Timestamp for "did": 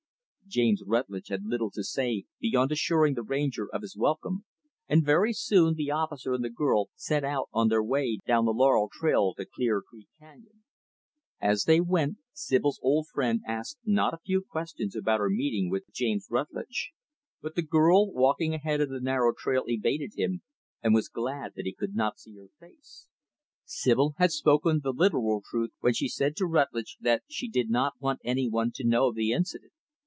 27.47-27.69